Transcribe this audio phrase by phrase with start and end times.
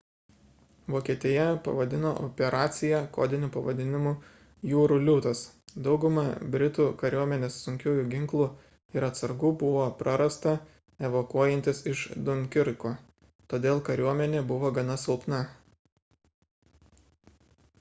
[0.91, 4.13] vokietija pavadino operaciją kodiniu pavadinimu
[4.69, 5.41] jūrų liūtas
[5.89, 6.23] dauguma
[6.55, 8.47] britų kariuomenės sunkiųjų ginklų
[8.99, 10.55] ir atsargų buvo prarasta
[11.11, 12.95] evakuojantis iš dunkirko
[13.55, 15.45] todėl kariuomenė buvo gana silpna